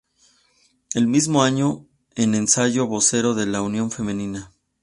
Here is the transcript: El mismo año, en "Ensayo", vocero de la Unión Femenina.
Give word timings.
El 0.95 1.05
mismo 1.05 1.43
año, 1.43 1.85
en 2.15 2.33
"Ensayo", 2.33 2.87
vocero 2.87 3.35
de 3.35 3.45
la 3.45 3.61
Unión 3.61 3.91
Femenina. 3.91 4.51